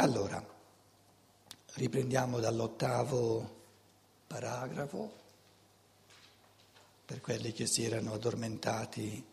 Allora, 0.00 0.40
riprendiamo 1.74 2.38
dall'ottavo 2.38 3.56
paragrafo, 4.28 5.12
per 7.04 7.20
quelli 7.20 7.52
che 7.52 7.66
si 7.66 7.84
erano 7.84 8.12
addormentati 8.12 9.24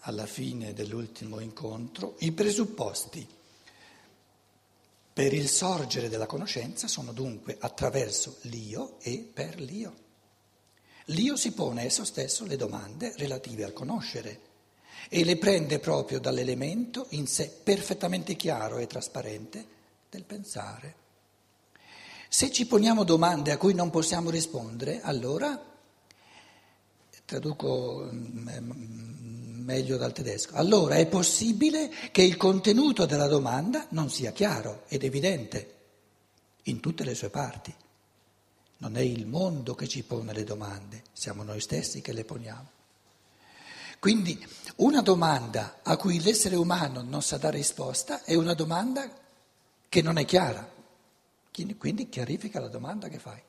alla 0.00 0.26
fine 0.26 0.72
dell'ultimo 0.72 1.38
incontro, 1.38 2.16
i 2.18 2.32
presupposti 2.32 3.24
per 5.12 5.32
il 5.32 5.48
sorgere 5.48 6.08
della 6.08 6.26
conoscenza 6.26 6.88
sono 6.88 7.12
dunque 7.12 7.56
attraverso 7.60 8.38
l'io 8.42 8.98
e 8.98 9.18
per 9.32 9.60
l'io. 9.60 9.94
L'io 11.10 11.36
si 11.36 11.52
pone 11.52 11.84
esso 11.84 12.04
stesso 12.04 12.44
le 12.44 12.56
domande 12.56 13.14
relative 13.16 13.62
al 13.62 13.72
conoscere 13.72 14.40
e 15.08 15.22
le 15.22 15.36
prende 15.36 15.78
proprio 15.78 16.18
dall'elemento 16.18 17.06
in 17.10 17.28
sé 17.28 17.48
perfettamente 17.62 18.34
chiaro 18.34 18.78
e 18.78 18.88
trasparente 18.88 19.74
del 20.10 20.24
pensare. 20.24 21.04
Se 22.28 22.50
ci 22.50 22.66
poniamo 22.66 23.04
domande 23.04 23.52
a 23.52 23.56
cui 23.56 23.74
non 23.74 23.90
possiamo 23.90 24.30
rispondere, 24.30 25.00
allora, 25.00 25.58
traduco 27.24 28.08
mm, 28.12 28.48
mm, 28.48 29.64
meglio 29.64 29.96
dal 29.96 30.12
tedesco, 30.12 30.54
allora 30.54 30.96
è 30.96 31.06
possibile 31.06 31.90
che 32.12 32.22
il 32.22 32.36
contenuto 32.36 33.06
della 33.06 33.26
domanda 33.28 33.86
non 33.90 34.10
sia 34.10 34.32
chiaro 34.32 34.84
ed 34.88 35.04
evidente 35.04 35.74
in 36.64 36.80
tutte 36.80 37.04
le 37.04 37.14
sue 37.14 37.30
parti. 37.30 37.74
Non 38.78 38.96
è 38.96 39.00
il 39.00 39.26
mondo 39.26 39.74
che 39.74 39.88
ci 39.88 40.02
pone 40.02 40.32
le 40.32 40.44
domande, 40.44 41.04
siamo 41.12 41.42
noi 41.42 41.60
stessi 41.60 42.02
che 42.02 42.12
le 42.12 42.24
poniamo. 42.24 42.70
Quindi 43.98 44.46
una 44.76 45.00
domanda 45.00 45.78
a 45.82 45.96
cui 45.96 46.20
l'essere 46.20 46.54
umano 46.54 47.02
non 47.02 47.22
sa 47.22 47.38
dare 47.38 47.56
risposta 47.56 48.22
è 48.24 48.34
una 48.34 48.54
domanda 48.54 49.10
che 49.88 50.02
non 50.02 50.18
è 50.18 50.24
chiara. 50.24 50.74
Quindi 51.78 52.08
chiarifica 52.08 52.60
la 52.60 52.68
domanda 52.68 53.08
che 53.08 53.18
fai. 53.18 53.42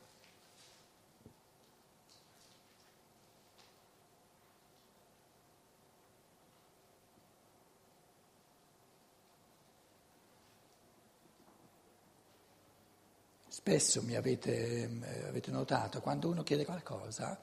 Spesso 13.48 14.00
mi 14.02 14.14
avete, 14.14 14.84
eh, 14.84 15.26
avete 15.26 15.50
notato, 15.50 16.00
quando 16.00 16.28
uno 16.30 16.42
chiede 16.42 16.64
qualcosa, 16.64 17.38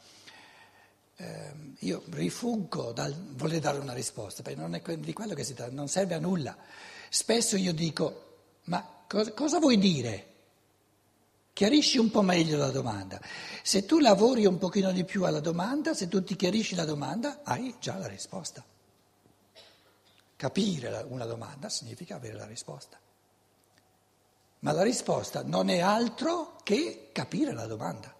eh, 1.18 1.54
io 1.80 2.04
rifuggo 2.10 2.92
dal 2.94 3.14
voler 3.34 3.60
dare 3.60 3.78
una 3.78 3.94
risposta, 3.94 4.42
perché 4.42 4.60
non 4.60 4.74
è 4.74 4.82
di 4.98 5.14
quello 5.14 5.36
che 5.36 5.44
si 5.44 5.54
tratta, 5.54 5.72
non 5.72 5.88
serve 5.88 6.16
a 6.16 6.20
nulla. 6.20 6.58
Spesso 7.10 7.58
io 7.58 7.74
dico, 7.74 8.25
ma 8.66 9.04
cosa, 9.08 9.32
cosa 9.34 9.60
vuoi 9.60 9.78
dire? 9.78 10.34
Chiarisci 11.54 11.98
un 11.98 12.12
po' 12.12 12.22
meglio 12.22 12.58
la 12.58 12.70
domanda. 12.70 13.20
Se 13.64 13.86
tu 13.86 14.00
lavori 14.00 14.46
un 14.46 14.58
pochino 14.58 14.92
di 14.92 15.06
più 15.06 15.24
alla 15.24 15.40
domanda, 15.40 15.94
se 15.94 16.08
tu 16.08 16.24
ti 16.24 16.36
chiarisci 16.36 16.76
la 16.76 16.86
domanda, 16.86 17.42
hai 17.44 17.76
già 17.80 17.98
la 17.98 18.08
risposta. 18.08 18.64
Capire 20.36 21.06
una 21.08 21.26
domanda 21.26 21.70
significa 21.70 22.16
avere 22.16 22.36
la 22.36 22.46
risposta. 22.46 23.00
Ma 24.60 24.72
la 24.72 24.84
risposta 24.84 25.44
non 25.44 25.70
è 25.70 25.80
altro 25.80 26.58
che 26.64 27.10
capire 27.12 27.54
la 27.54 27.68
domanda. 27.68 28.15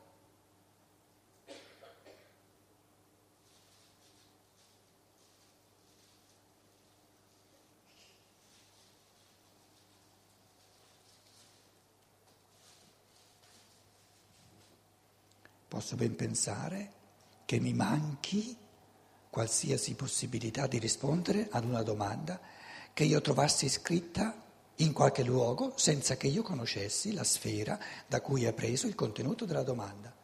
Posso 15.76 15.98
ben 15.98 16.16
pensare 16.16 16.94
che 17.44 17.60
mi 17.60 17.74
manchi 17.74 18.56
qualsiasi 19.30 19.94
possibilità 19.96 20.68
di 20.68 20.80
rispondere 20.80 21.50
ad 21.52 21.66
una 21.66 21.84
domanda 21.84 22.40
che 22.94 23.04
io 23.04 23.20
trovassi 23.20 23.68
scritta 23.68 24.42
in 24.76 24.94
qualche 24.94 25.24
luogo 25.24 25.74
senza 25.76 26.16
che 26.16 26.28
io 26.28 26.44
conoscessi 26.44 27.12
la 27.12 27.26
sfera 27.26 27.78
da 28.08 28.22
cui 28.22 28.46
è 28.46 28.54
preso 28.54 28.88
il 28.88 28.96
contenuto 28.96 29.44
della 29.44 29.64
domanda. 29.64 30.16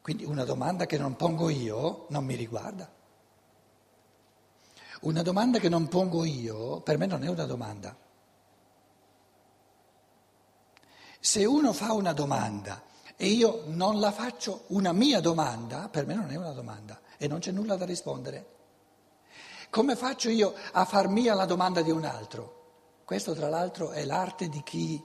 Quindi 0.00 0.22
una 0.22 0.44
domanda 0.44 0.86
che 0.86 0.96
non 0.96 1.16
pongo 1.16 1.48
io 1.48 2.06
non 2.10 2.24
mi 2.24 2.36
riguarda. 2.36 2.88
Una 5.00 5.22
domanda 5.22 5.58
che 5.58 5.68
non 5.68 5.88
pongo 5.88 6.22
io 6.22 6.82
per 6.82 6.98
me 6.98 7.06
non 7.06 7.24
è 7.24 7.28
una 7.28 7.46
domanda. 7.46 7.96
Se 11.18 11.44
uno 11.44 11.72
fa 11.72 11.92
una 11.94 12.12
domanda 12.12 12.92
e 13.16 13.26
io 13.26 13.62
non 13.66 14.00
la 14.00 14.10
faccio 14.10 14.64
una 14.68 14.92
mia 14.92 15.20
domanda, 15.20 15.88
per 15.88 16.06
me 16.06 16.14
non 16.14 16.30
è 16.30 16.36
una 16.36 16.52
domanda 16.52 17.00
e 17.16 17.28
non 17.28 17.38
c'è 17.38 17.52
nulla 17.52 17.76
da 17.76 17.84
rispondere. 17.84 18.52
Come 19.70 19.96
faccio 19.96 20.28
io 20.28 20.54
a 20.72 20.84
far 20.84 21.08
mia 21.08 21.34
la 21.34 21.46
domanda 21.46 21.82
di 21.82 21.90
un 21.90 22.04
altro? 22.04 22.62
Questo 23.04 23.34
tra 23.34 23.48
l'altro 23.48 23.90
è 23.90 24.04
l'arte 24.04 24.48
di 24.48 24.62
chi, 24.62 25.02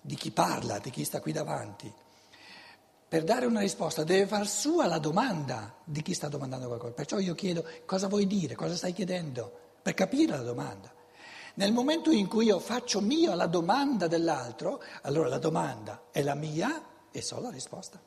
di 0.00 0.14
chi 0.16 0.30
parla, 0.30 0.78
di 0.78 0.90
chi 0.90 1.04
sta 1.04 1.20
qui 1.20 1.32
davanti. 1.32 1.92
Per 3.06 3.24
dare 3.24 3.46
una 3.46 3.60
risposta 3.60 4.02
deve 4.02 4.26
far 4.26 4.46
sua 4.48 4.86
la 4.86 4.98
domanda 4.98 5.74
di 5.84 6.02
chi 6.02 6.14
sta 6.14 6.28
domandando 6.28 6.66
qualcosa. 6.66 6.92
Perciò 6.92 7.18
io 7.18 7.34
chiedo 7.34 7.64
cosa 7.86 8.08
vuoi 8.08 8.26
dire, 8.26 8.54
cosa 8.54 8.74
stai 8.74 8.92
chiedendo, 8.92 9.52
per 9.80 9.94
capire 9.94 10.36
la 10.36 10.42
domanda. 10.42 10.92
Nel 11.54 11.72
momento 11.72 12.10
in 12.10 12.26
cui 12.26 12.46
io 12.46 12.58
faccio 12.58 13.00
mia 13.00 13.34
la 13.34 13.46
domanda 13.46 14.08
dell'altro, 14.08 14.82
allora 15.02 15.28
la 15.28 15.38
domanda 15.38 16.04
è 16.10 16.22
la 16.22 16.34
mia 16.34 16.82
e 17.16 17.22
so 17.22 17.40
la 17.40 17.50
risposta. 17.50 18.00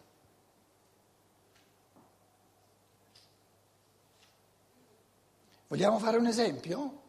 Vogliamo 5.69 5.97
fare 5.97 6.17
un 6.17 6.25
esempio? 6.27 7.03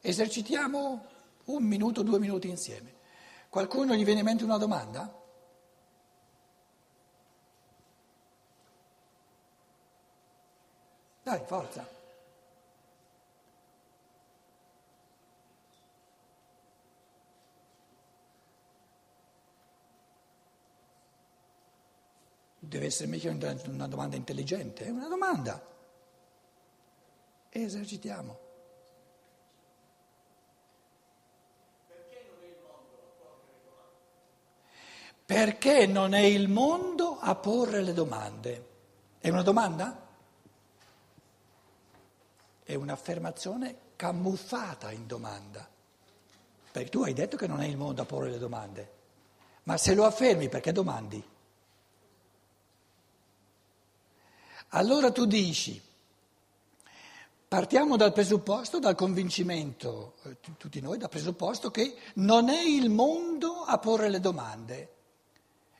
Esercitiamo 0.00 1.06
un 1.44 1.62
minuto, 1.62 2.02
due 2.02 2.18
minuti 2.18 2.48
insieme. 2.48 2.96
Qualcuno 3.48 3.94
gli 3.94 4.04
viene 4.04 4.20
in 4.20 4.26
mente 4.26 4.42
una 4.42 4.58
domanda? 4.58 5.22
Dai, 11.22 11.42
forza. 11.46 11.97
Deve 22.68 22.86
essere 22.86 23.08
mica 23.08 23.30
una 23.30 23.86
domanda 23.86 24.16
intelligente, 24.16 24.84
è 24.84 24.90
una 24.90 25.08
domanda. 25.08 25.66
E 27.48 27.62
esercitiamo. 27.62 28.46
Perché 35.24 35.86
non 35.86 36.14
è 36.14 36.20
il 36.20 36.48
mondo 36.48 37.18
a 37.18 37.34
porre 37.34 37.82
le 37.82 37.92
domande? 37.92 38.66
È 39.18 39.28
una 39.28 39.42
domanda? 39.42 40.06
È 42.62 42.74
un'affermazione 42.74 43.76
camuffata 43.96 44.90
in 44.90 45.06
domanda. 45.06 45.68
Perché 46.70 46.88
tu 46.88 47.02
hai 47.02 47.12
detto 47.12 47.36
che 47.36 47.46
non 47.46 47.60
è 47.60 47.66
il 47.66 47.76
mondo 47.76 48.02
a 48.02 48.04
porre 48.06 48.30
le 48.30 48.38
domande. 48.38 48.92
Ma 49.64 49.76
se 49.76 49.94
lo 49.94 50.04
affermi 50.04 50.48
perché 50.48 50.72
domandi? 50.72 51.22
Allora 54.68 55.10
tu 55.10 55.24
dici, 55.24 55.80
partiamo 57.48 57.96
dal 57.96 58.12
presupposto, 58.12 58.78
dal 58.78 58.94
convincimento, 58.94 60.16
eh, 60.24 60.36
tutti 60.40 60.80
noi, 60.80 60.98
dal 60.98 61.08
presupposto 61.08 61.70
che 61.70 61.96
non 62.14 62.50
è 62.50 62.60
il 62.60 62.90
mondo 62.90 63.62
a 63.62 63.78
porre 63.78 64.10
le 64.10 64.20
domande. 64.20 64.94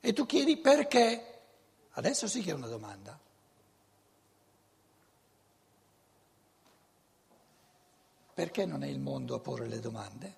E 0.00 0.12
tu 0.12 0.24
chiedi 0.24 0.56
perché? 0.56 1.40
Adesso 1.92 2.26
sì 2.26 2.40
che 2.40 2.50
è 2.50 2.54
una 2.54 2.68
domanda. 2.68 3.18
Perché 8.32 8.64
non 8.64 8.84
è 8.84 8.86
il 8.86 9.00
mondo 9.00 9.34
a 9.34 9.40
porre 9.40 9.66
le 9.66 9.80
domande? 9.80 10.36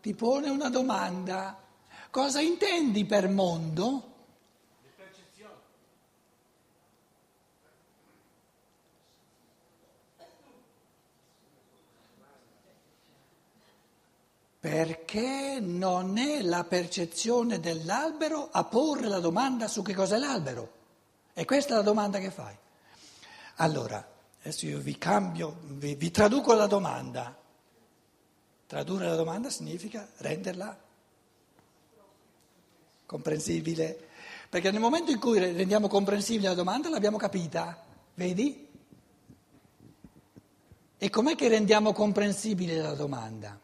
Ti 0.00 0.14
pone 0.14 0.48
una 0.48 0.68
domanda. 0.68 1.58
Cosa 2.10 2.40
intendi 2.40 3.04
per 3.04 3.28
mondo? 3.28 4.08
Perché 14.60 15.58
non 15.58 16.18
è 16.18 16.42
la 16.42 16.64
percezione 16.64 17.60
dell'albero 17.60 18.50
a 18.52 18.64
porre 18.64 19.08
la 19.08 19.18
domanda 19.18 19.68
su 19.68 19.80
che 19.80 19.94
cos'è 19.94 20.18
l'albero. 20.18 20.78
E 21.32 21.46
questa 21.46 21.72
è 21.72 21.76
la 21.76 21.82
domanda 21.82 22.18
che 22.18 22.30
fai. 22.30 22.54
Allora, 23.56 24.06
adesso 24.40 24.66
io 24.66 24.78
vi 24.78 24.98
cambio, 24.98 25.56
vi, 25.62 25.94
vi 25.94 26.10
traduco 26.10 26.52
la 26.52 26.66
domanda. 26.66 27.39
Tradurre 28.70 29.08
la 29.08 29.16
domanda 29.16 29.50
significa 29.50 30.08
renderla 30.18 30.78
comprensibile. 33.04 34.08
Perché 34.48 34.70
nel 34.70 34.78
momento 34.78 35.10
in 35.10 35.18
cui 35.18 35.40
rendiamo 35.40 35.88
comprensibile 35.88 36.46
la 36.46 36.54
domanda 36.54 36.88
l'abbiamo 36.88 37.16
capita, 37.16 37.84
vedi? 38.14 38.68
E 40.96 41.10
com'è 41.10 41.34
che 41.34 41.48
rendiamo 41.48 41.92
comprensibile 41.92 42.76
la 42.76 42.94
domanda? 42.94 43.58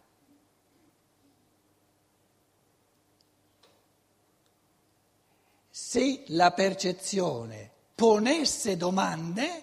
Se 5.71 6.25
la 6.27 6.51
percezione 6.51 7.71
ponesse 7.95 8.77
domande, 8.77 9.63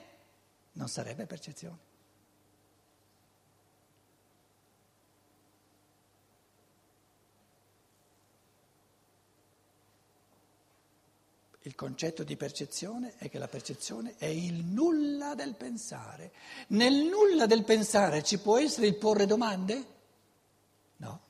non 0.71 0.87
sarebbe 0.87 1.25
percezione. 1.25 1.91
Il 11.65 11.75
concetto 11.75 12.23
di 12.23 12.35
percezione 12.35 13.13
è 13.17 13.29
che 13.29 13.37
la 13.37 13.47
percezione 13.47 14.15
è 14.17 14.25
il 14.25 14.65
nulla 14.65 15.33
del 15.33 15.55
pensare. 15.55 16.33
Nel 16.67 16.93
nulla 17.05 17.45
del 17.45 17.63
pensare 17.63 18.21
ci 18.21 18.37
può 18.39 18.57
essere 18.59 18.87
il 18.87 18.97
porre 18.97 19.25
domande? 19.25 19.85
No. 20.97 21.21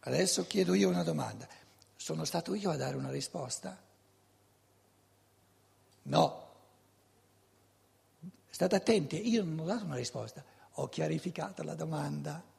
Adesso 0.00 0.46
chiedo 0.46 0.74
io 0.74 0.90
una 0.90 1.02
domanda. 1.02 1.48
Sono 1.96 2.26
stato 2.26 2.54
io 2.54 2.70
a 2.70 2.76
dare 2.76 2.96
una 2.96 3.10
risposta? 3.10 3.80
No. 6.02 6.42
State 8.50 8.76
attenti, 8.76 9.30
io 9.30 9.42
non 9.44 9.60
ho 9.60 9.64
dato 9.64 9.86
una 9.86 9.96
risposta, 9.96 10.44
ho 10.72 10.88
chiarificato 10.90 11.62
la 11.62 11.74
domanda. 11.74 12.52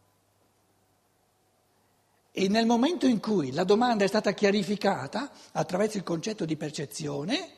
E 2.37 2.49
nel 2.49 2.65
momento 2.65 3.05
in 3.07 3.21
cui 3.21 3.53
la 3.53 3.63
domanda 3.63 4.03
è 4.03 4.07
stata 4.09 4.33
chiarificata 4.33 5.31
attraverso 5.53 5.95
il 5.95 6.03
concetto 6.03 6.43
di 6.43 6.57
percezione, 6.57 7.49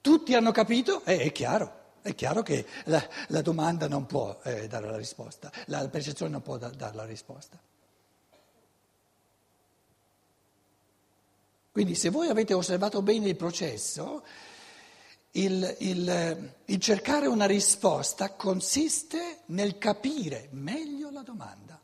tutti 0.00 0.34
hanno 0.34 0.52
capito, 0.52 1.04
eh, 1.04 1.18
è 1.18 1.32
chiaro, 1.32 1.96
è 2.02 2.14
chiaro 2.14 2.42
che 2.42 2.64
la, 2.84 3.04
la 3.28 3.42
domanda 3.42 3.88
non 3.88 4.06
può 4.06 4.38
eh, 4.44 4.68
dare 4.68 4.88
la 4.88 4.96
risposta, 4.96 5.50
la 5.66 5.88
percezione 5.88 6.30
non 6.30 6.40
può 6.40 6.56
da, 6.56 6.68
dare 6.68 6.94
la 6.94 7.04
risposta. 7.04 7.58
Quindi 11.72 11.96
se 11.96 12.10
voi 12.10 12.28
avete 12.28 12.54
osservato 12.54 13.02
bene 13.02 13.26
il 13.26 13.36
processo, 13.36 14.22
il, 15.32 15.76
il, 15.80 16.54
il 16.66 16.78
cercare 16.78 17.26
una 17.26 17.46
risposta 17.46 18.34
consiste 18.34 19.40
nel 19.46 19.78
capire 19.78 20.46
meglio 20.52 21.10
la 21.10 21.22
domanda. 21.22 21.81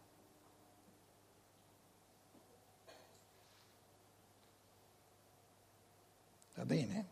Va 6.59 6.65
bene? 6.65 7.07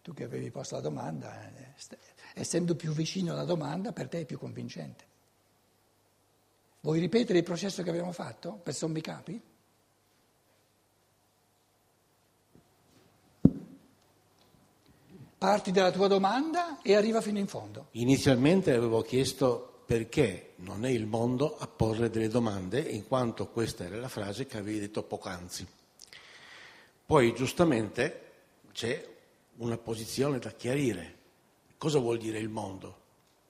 Tu 0.00 0.14
che 0.14 0.24
avevi 0.24 0.50
posto 0.50 0.76
la 0.76 0.80
domanda, 0.80 1.52
eh, 1.54 1.98
essendo 2.32 2.74
più 2.74 2.92
vicino 2.92 3.32
alla 3.32 3.44
domanda, 3.44 3.92
per 3.92 4.08
te 4.08 4.20
è 4.20 4.24
più 4.24 4.38
convincente. 4.38 5.04
Vuoi 6.80 6.98
ripetere 6.98 7.40
il 7.40 7.44
processo 7.44 7.82
che 7.82 7.90
abbiamo 7.90 8.12
fatto 8.12 8.52
per 8.54 8.72
sommi 8.74 9.02
capi? 9.02 9.38
Parti 15.36 15.72
dalla 15.72 15.90
tua 15.90 16.08
domanda 16.08 16.80
e 16.80 16.94
arriva 16.94 17.20
fino 17.20 17.38
in 17.38 17.48
fondo. 17.48 17.88
Inizialmente 17.92 18.72
avevo 18.72 19.02
chiesto 19.02 19.82
perché 19.84 20.54
non 20.56 20.86
è 20.86 20.88
il 20.88 21.04
mondo 21.04 21.58
a 21.58 21.66
porre 21.66 22.08
delle 22.08 22.28
domande, 22.28 22.80
in 22.80 23.06
quanto 23.06 23.48
questa 23.48 23.84
era 23.84 23.98
la 23.98 24.08
frase 24.08 24.46
che 24.46 24.56
avevi 24.56 24.80
detto 24.80 25.02
poc'anzi. 25.02 25.80
Poi 27.12 27.34
giustamente 27.34 28.20
c'è 28.72 29.06
una 29.56 29.76
posizione 29.76 30.38
da 30.38 30.50
chiarire. 30.50 31.18
Cosa 31.76 31.98
vuol 31.98 32.16
dire 32.16 32.38
il 32.38 32.48
mondo? 32.48 33.00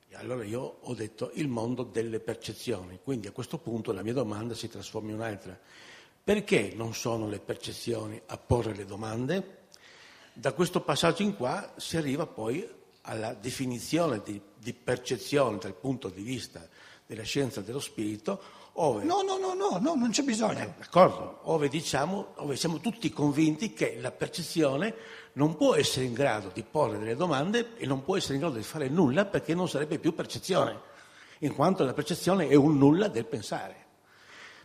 E 0.09 0.17
allora 0.17 0.43
io 0.43 0.79
ho 0.81 0.95
detto 0.95 1.31
il 1.35 1.47
mondo 1.47 1.85
delle 1.85 2.19
percezioni, 2.19 2.99
quindi 3.01 3.29
a 3.29 3.31
questo 3.31 3.59
punto 3.59 3.93
la 3.93 4.03
mia 4.03 4.15
domanda 4.15 4.55
si 4.55 4.69
trasforma 4.69 5.11
in 5.11 5.15
un'altra. 5.15 5.57
Perché 6.25 6.73
non 6.75 6.93
sono 6.93 7.29
le 7.29 7.39
percezioni 7.39 8.21
a 8.27 8.37
porre 8.37 8.75
le 8.75 8.85
domande? 8.85 9.59
Da 10.33 10.53
questo 10.55 10.81
passaggio 10.81 11.23
in 11.23 11.37
qua 11.37 11.75
si 11.77 11.97
arriva 11.97 12.27
poi 12.27 12.69
alla 13.03 13.33
definizione 13.33 14.23
di, 14.25 14.41
di 14.59 14.75
percezione 14.75 15.59
dal 15.59 15.75
punto 15.75 16.09
di 16.09 16.23
vista 16.23 16.69
della 17.07 17.23
scienza 17.23 17.61
dello 17.61 17.79
spirito, 17.79 18.43
Ove, 18.75 19.05
no, 19.05 19.21
no, 19.21 19.37
no, 19.37 19.53
no, 19.53 19.79
no, 19.79 19.95
non 19.95 20.11
c'è 20.11 20.23
bisogno. 20.23 20.61
Eh, 20.61 20.73
d'accordo, 20.79 21.41
ove, 21.43 21.69
diciamo, 21.69 22.29
ove 22.37 22.57
siamo 22.57 22.79
tutti 22.79 23.11
convinti 23.11 23.75
che 23.75 23.99
la 24.01 24.11
percezione 24.11 24.95
non 25.35 25.57
può 25.57 25.75
essere 25.75 26.07
in 26.07 26.15
grado 26.15 26.51
di 26.55 26.63
porre 26.63 26.99
delle 26.99 27.15
domande 27.15 27.77
e 27.77 27.85
non 27.85 28.03
può 28.03 28.17
essere 28.17 28.35
in 28.35 28.41
grado 28.41 28.57
di 28.57 28.63
fare 28.63 28.89
nulla 28.89 29.27
perché 29.27 29.55
non 29.55 29.69
sarebbe 29.69 29.99
più 29.99 30.15
percezione, 30.15 30.81
in 31.41 31.55
quanto 31.55 31.85
la 31.85 31.93
percezione 31.93 32.49
è 32.49 32.55
un 32.55 32.79
nulla 32.79 33.09
del 33.09 33.27
pensare. 33.27 33.81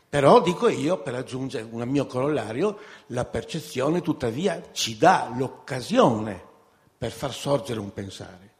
Però 0.09 0.42
dico 0.42 0.69
io, 0.69 1.01
per 1.01 1.15
aggiungere 1.15 1.68
un 1.69 1.81
mio 1.89 2.06
corollario, 2.06 2.80
la 3.07 3.25
percezione 3.25 4.01
tuttavia 4.01 4.71
ci 4.71 4.98
dà 4.98 5.33
l'occasione 5.36 6.42
per 6.98 7.12
far 7.12 7.33
sorgere 7.33 7.81
un 7.81 7.92
pensare. 7.92 8.54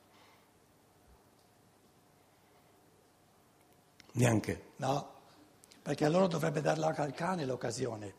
Neanche. 4.12 4.64
No 4.78 5.16
perché 5.88 6.04
allora 6.04 6.28
dovrebbe 6.28 6.60
darla 6.60 6.94
al 6.94 7.14
cane 7.14 7.46
l'occasione. 7.46 8.14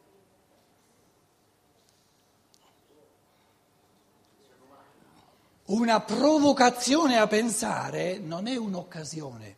Una 5.67 6.01
provocazione 6.01 7.19
a 7.19 7.27
pensare 7.27 8.17
non 8.17 8.47
è 8.47 8.57
un'occasione. 8.57 9.57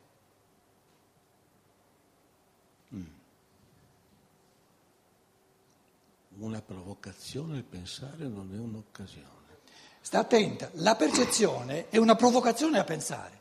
Mm. 2.97 3.05
Una 6.39 6.61
provocazione 6.63 7.59
al 7.59 7.63
pensare 7.63 8.27
non 8.27 8.51
è 8.53 8.59
un'occasione. 8.59 9.29
Sta 10.01 10.19
attenta, 10.19 10.69
la 10.73 10.97
percezione 10.97 11.89
è 11.91 11.99
una 11.99 12.17
provocazione 12.17 12.81
a 12.81 12.85
pensare. 12.85 13.40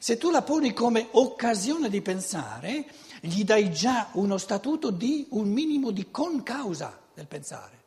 Se 0.00 0.16
tu 0.16 0.30
la 0.30 0.40
poni 0.40 0.72
come 0.72 1.08
occasione 1.10 1.90
di 1.90 2.00
pensare, 2.00 2.86
gli 3.20 3.44
dai 3.44 3.70
già 3.70 4.08
uno 4.12 4.38
statuto 4.38 4.90
di 4.90 5.26
un 5.32 5.50
minimo 5.50 5.90
di 5.90 6.10
concausa 6.10 6.98
del 7.12 7.26
pensare. 7.26 7.78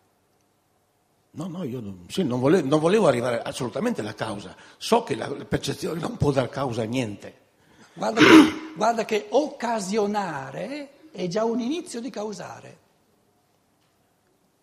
No, 1.31 1.47
no, 1.47 1.63
io 1.63 1.79
non, 1.79 2.05
sì, 2.09 2.21
non, 2.23 2.39
volevo, 2.39 2.67
non, 2.67 2.79
volevo, 2.79 3.07
arrivare 3.07 3.41
assolutamente 3.41 4.01
alla 4.01 4.13
causa. 4.13 4.55
So 4.77 5.01
che 5.01 5.15
la 5.15 5.27
percezione 5.27 5.99
non 5.99 6.15
può 6.17 6.31
dar 6.31 6.49
causa 6.49 6.83
a 6.83 6.85
niente. 6.85 7.39
Guarda 7.95 8.21
che, 8.21 8.53
guarda 8.77 9.05
che 9.05 9.25
occasionare 9.29 11.09
è 11.09 11.27
già 11.27 11.43
un 11.45 11.59
inizio 11.61 11.99
di 11.99 12.11
causare. 12.11 12.77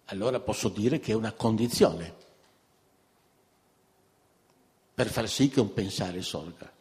Allora 0.04 0.38
posso 0.38 0.68
dire 0.68 1.00
che 1.00 1.10
è 1.10 1.16
una 1.16 1.32
condizione 1.32 2.14
per 4.94 5.08
far 5.08 5.28
sì 5.28 5.48
che 5.48 5.58
un 5.58 5.72
pensare 5.72 6.22
sorga. 6.22 6.78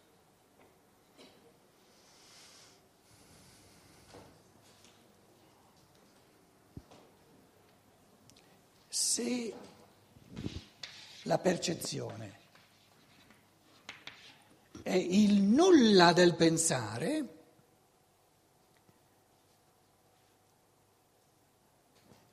Se 9.10 9.52
la 11.24 11.40
percezione 11.40 12.38
è 14.84 14.94
il 14.94 15.42
nulla 15.42 16.14
del 16.14 16.36
pensare, 16.36 17.38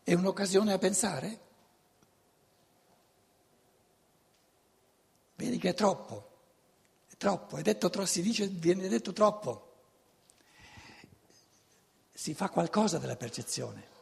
è 0.02 0.12
un'occasione 0.12 0.74
a 0.74 0.78
pensare? 0.78 1.40
Vedi 5.36 5.56
che 5.56 5.70
è 5.70 5.74
troppo, 5.74 6.30
è 7.08 7.16
troppo, 7.16 7.56
è 7.56 7.62
detto, 7.62 8.04
si 8.04 8.20
dice, 8.20 8.48
viene 8.48 8.86
detto 8.88 9.14
troppo. 9.14 9.76
Si 12.12 12.34
fa 12.34 12.50
qualcosa 12.50 12.98
della 12.98 13.16
percezione. 13.16 13.95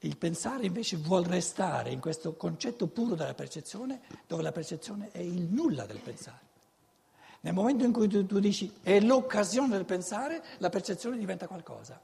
Il 0.00 0.16
pensare 0.16 0.66
invece 0.66 0.96
vuol 0.96 1.24
restare 1.24 1.90
in 1.90 1.98
questo 1.98 2.34
concetto 2.34 2.86
puro 2.86 3.16
della 3.16 3.34
percezione, 3.34 4.00
dove 4.28 4.42
la 4.42 4.52
percezione 4.52 5.10
è 5.10 5.18
il 5.18 5.42
nulla 5.42 5.86
del 5.86 5.98
pensare. 5.98 6.46
Nel 7.40 7.52
momento 7.52 7.84
in 7.84 7.92
cui 7.92 8.06
tu, 8.06 8.24
tu 8.24 8.38
dici 8.38 8.72
è 8.82 9.00
l'occasione 9.00 9.70
del 9.70 9.84
pensare, 9.84 10.42
la 10.58 10.68
percezione 10.68 11.18
diventa 11.18 11.48
qualcosa. 11.48 12.00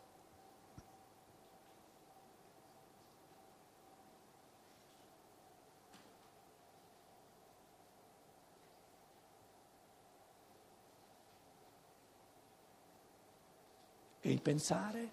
E 14.20 14.30
il 14.32 14.40
pensare 14.40 15.12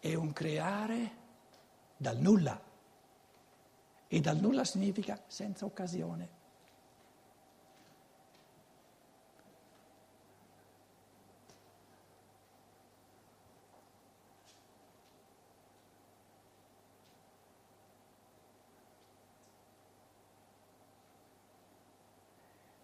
è 0.00 0.14
un 0.14 0.32
creare 0.32 1.26
dal 1.98 2.16
nulla. 2.16 2.58
E 4.08 4.20
dal 4.20 4.38
nulla 4.38 4.64
significa 4.64 5.22
senza 5.26 5.66
occasione. 5.66 6.36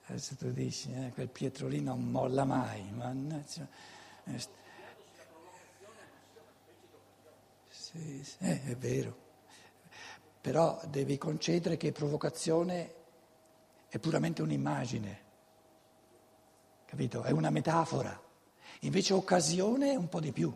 Adesso 0.07 0.37
tu 0.37 0.53
dici, 0.53 0.93
eh, 0.93 1.11
quel 1.13 1.29
Pietro 1.29 1.67
lì 1.67 1.81
non 1.81 2.09
molla 2.09 2.45
mai, 2.45 2.89
mannaggia. 2.93 3.67
Eh, 4.25 4.63
Sì, 7.95 8.25
sì, 8.25 8.37
eh, 8.41 8.65
è 8.65 8.77
vero. 8.77 9.17
Però 10.41 10.81
devi 10.89 11.17
concedere 11.17 11.77
che 11.77 11.93
provocazione 11.93 12.95
è 13.89 13.99
puramente 14.01 14.43
un'immagine, 14.43 15.23
capito? 16.87 17.23
È 17.23 17.31
una 17.31 17.51
metafora. 17.51 18.21
Invece 18.81 19.15
occasione 19.15 19.93
è 19.93 19.95
un 19.95 20.09
po' 20.09 20.19
di 20.19 20.33
più. 20.33 20.53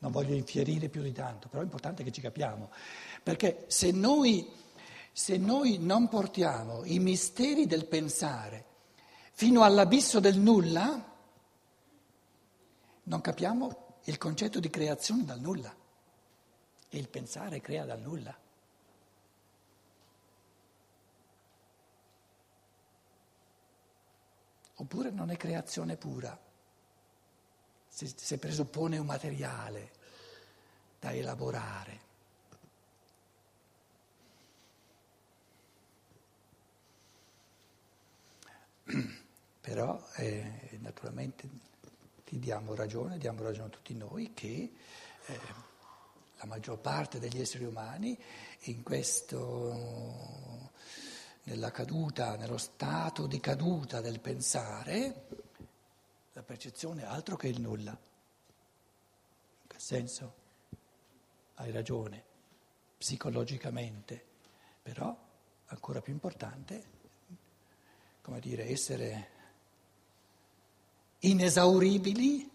Non 0.00 0.10
voglio 0.10 0.34
infierire 0.34 0.88
più 0.88 1.02
di 1.02 1.12
tanto, 1.12 1.48
però 1.48 1.62
è 1.62 1.64
importante 1.64 2.02
che 2.02 2.10
ci 2.10 2.20
capiamo. 2.20 2.70
Perché 3.22 3.66
se 3.68 3.92
noi, 3.92 4.50
se 5.12 5.36
noi 5.36 5.78
non 5.78 6.08
portiamo 6.08 6.84
i 6.84 6.98
misteri 6.98 7.66
del 7.66 7.86
pensare 7.86 8.64
fino 9.30 9.62
all'abisso 9.62 10.18
del 10.18 10.36
nulla, 10.36 11.12
non 13.04 13.20
capiamo 13.20 13.83
il 14.04 14.18
concetto 14.18 14.60
di 14.60 14.68
creazione 14.68 15.24
dal 15.24 15.40
nulla 15.40 15.74
e 16.88 16.98
il 16.98 17.08
pensare 17.08 17.60
crea 17.60 17.84
dal 17.84 18.00
nulla. 18.00 18.36
Oppure 24.76 25.10
non 25.10 25.30
è 25.30 25.36
creazione 25.36 25.96
pura, 25.96 26.38
se, 27.88 28.12
se 28.14 28.38
presuppone 28.38 28.98
un 28.98 29.06
materiale 29.06 29.92
da 30.98 31.12
elaborare. 31.12 32.00
Però 39.60 40.06
eh, 40.16 40.78
naturalmente 40.80 41.48
ti 42.24 42.38
diamo 42.38 42.74
ragione, 42.74 43.18
diamo 43.18 43.42
ragione 43.42 43.66
a 43.68 43.70
tutti 43.70 43.94
noi 43.94 44.32
che 44.34 44.72
eh, 45.26 45.40
la 46.36 46.46
maggior 46.46 46.78
parte 46.78 47.18
degli 47.18 47.40
esseri 47.40 47.64
umani 47.64 48.18
in 48.62 48.82
questo, 48.82 50.70
nella 51.44 51.70
caduta, 51.70 52.36
nello 52.36 52.58
stato 52.58 53.26
di 53.26 53.40
caduta 53.40 54.00
del 54.00 54.20
pensare, 54.20 55.26
la 56.32 56.42
percezione 56.42 57.02
è 57.02 57.06
altro 57.06 57.36
che 57.36 57.48
il 57.48 57.60
nulla. 57.60 57.90
In 57.92 59.68
che 59.68 59.78
senso? 59.78 60.42
Hai 61.54 61.70
ragione, 61.70 62.22
psicologicamente, 62.98 64.24
però 64.82 65.16
ancora 65.66 66.00
più 66.00 66.12
importante, 66.12 66.92
come 68.20 68.40
dire, 68.40 68.68
essere 68.68 69.30
inesauribili 71.28 72.50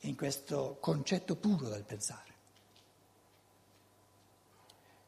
in 0.00 0.16
questo 0.16 0.78
concetto 0.80 1.36
puro 1.36 1.68
del 1.68 1.84
pensare. 1.84 2.34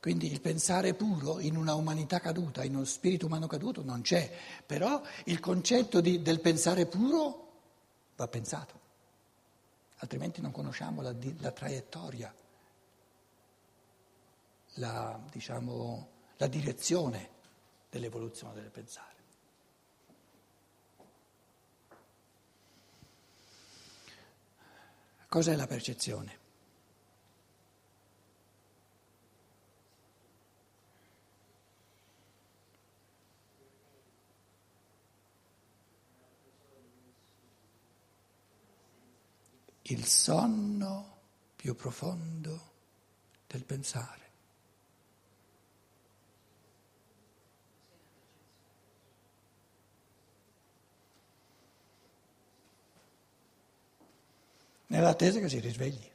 Quindi 0.01 0.31
il 0.31 0.41
pensare 0.41 0.95
puro 0.95 1.41
in 1.41 1.57
una 1.57 1.75
umanità 1.75 2.21
caduta, 2.21 2.63
in 2.63 2.77
uno 2.77 2.85
spirito 2.85 3.27
umano 3.27 3.47
caduto 3.47 3.83
non 3.83 4.01
c'è, 4.03 4.33
però 4.65 5.03
il 5.25 5.41
concetto 5.41 6.01
di, 6.01 6.23
del 6.23 6.41
pensare 6.41 6.87
puro 6.87 7.47
va 8.17 8.29
pensato, 8.29 8.81
altrimenti 9.97 10.41
non 10.41 10.53
conosciamo 10.53 11.03
la, 11.03 11.13
la 11.41 11.51
traiettoria, 11.51 12.33
la, 14.75 15.21
diciamo, 15.31 16.09
la 16.37 16.47
direzione 16.47 17.31
dell'evoluzione 17.91 18.61
del 18.61 18.71
pensare. 18.71 19.08
Cos'è 25.29 25.55
la 25.57 25.67
percezione? 25.67 26.39
Il 39.83 40.05
sonno 40.07 41.17
più 41.57 41.75
profondo 41.75 42.73
del 43.47 43.65
pensare. 43.65 44.28
Nell'attesa 54.99 55.39
che 55.39 55.49
si 55.49 55.61
risvegli. 55.61 56.11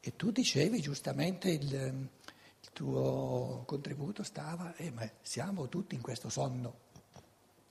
E 0.00 0.14
tu 0.14 0.30
dicevi 0.30 0.80
giustamente 0.80 1.50
il, 1.50 1.72
il 1.72 2.72
tuo 2.72 3.64
contributo 3.66 4.22
stava, 4.22 4.74
eh, 4.76 4.90
ma 4.90 5.08
siamo 5.22 5.68
tutti 5.68 5.94
in 5.94 6.00
questo 6.00 6.28
sonno, 6.28 6.78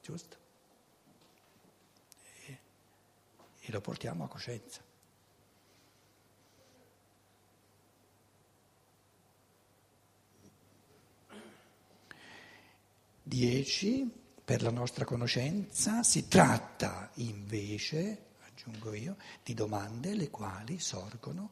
giusto? 0.02 0.38
E, 2.46 2.60
e 3.62 3.72
lo 3.72 3.80
portiamo 3.80 4.26
a 4.26 4.28
coscienza. 4.28 4.95
10 13.28 14.12
per 14.46 14.62
la 14.62 14.70
nostra 14.70 15.04
conoscenza 15.04 16.04
si 16.04 16.28
tratta 16.28 17.10
invece, 17.16 18.26
aggiungo 18.48 18.94
io, 18.94 19.16
di 19.44 19.56
domande 19.56 20.14
le 20.14 20.30
quali 20.30 20.80
sorgono 20.80 21.50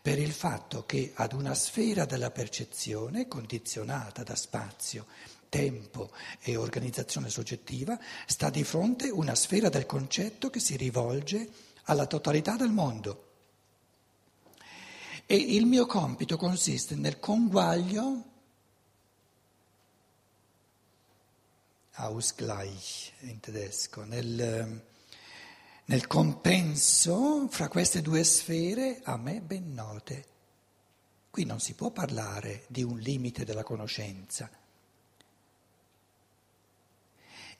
per 0.00 0.20
il 0.20 0.30
fatto 0.30 0.86
che 0.86 1.10
ad 1.16 1.32
una 1.32 1.52
sfera 1.54 2.04
della 2.04 2.30
percezione 2.30 3.26
condizionata 3.26 4.22
da 4.22 4.36
spazio, 4.36 5.06
tempo 5.48 6.12
e 6.42 6.54
organizzazione 6.54 7.28
soggettiva 7.28 7.98
sta 8.26 8.48
di 8.48 8.62
fronte 8.62 9.10
una 9.10 9.34
sfera 9.34 9.68
del 9.68 9.86
concetto 9.86 10.48
che 10.48 10.60
si 10.60 10.76
rivolge 10.76 11.50
alla 11.86 12.06
totalità 12.06 12.54
del 12.54 12.70
mondo. 12.70 13.24
E 15.26 15.34
il 15.34 15.66
mio 15.66 15.86
compito 15.86 16.36
consiste 16.36 16.94
nel 16.94 17.18
conguaglio 17.18 18.34
Ausgleich 21.96 23.12
in 23.20 23.40
tedesco, 23.40 24.04
nel, 24.04 24.82
nel 25.84 26.06
compenso 26.06 27.48
fra 27.48 27.68
queste 27.68 28.02
due 28.02 28.22
sfere 28.22 29.00
a 29.04 29.16
me 29.16 29.40
ben 29.40 29.72
note. 29.72 30.24
Qui 31.30 31.44
non 31.44 31.58
si 31.58 31.74
può 31.74 31.90
parlare 31.90 32.64
di 32.68 32.82
un 32.82 32.98
limite 32.98 33.44
della 33.44 33.62
conoscenza. 33.62 34.50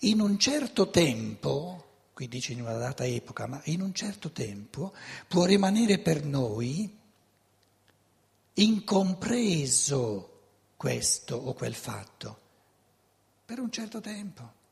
In 0.01 0.21
un 0.21 0.39
certo 0.39 0.91
tempo, 0.91 2.09
qui 2.13 2.29
dice 2.29 2.53
in 2.53 2.61
una 2.61 2.77
data 2.77 3.07
epoca, 3.07 3.47
ma 3.47 3.61
in 3.65 3.81
un 3.81 3.95
certo 3.95 4.33
tempo 4.33 4.95
può 5.27 5.47
rimanere 5.47 5.99
per 5.99 6.25
noi 6.25 6.95
incompreso 8.55 10.41
questo 10.77 11.37
o 11.37 11.55
quel 11.55 11.75
fatto 11.75 12.45
per 13.47 13.61
un 13.61 13.71
certo 13.71 14.01
tempo. 14.01 14.65